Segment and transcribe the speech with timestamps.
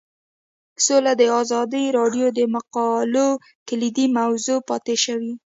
[0.85, 3.27] سوله د ازادي راډیو د مقالو
[3.67, 5.33] کلیدي موضوع پاتې شوی.